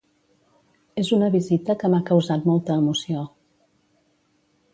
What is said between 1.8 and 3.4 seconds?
que m’ha causat molta emoció.